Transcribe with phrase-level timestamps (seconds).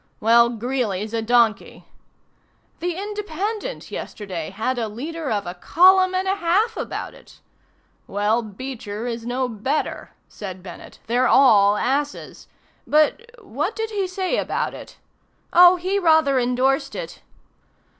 [0.19, 1.85] "Well, Greeley's a donkey."
[2.79, 7.39] "The 'Independent' yesterday had a leader of a column and a half about it."
[8.07, 10.97] "Well, Beecher is no better," said Bennett.
[11.05, 12.47] "They're all asses.
[12.87, 14.97] But what did he say about it?"
[15.53, 17.21] "Oh, he rather indorsed it."